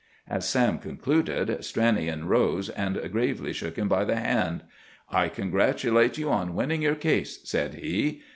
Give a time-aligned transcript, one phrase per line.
[0.27, 4.63] As Sam concluded, Stranion rose and gravely shook him by the hand.
[5.11, 8.23] "I congratulate you on winning your case!" said he.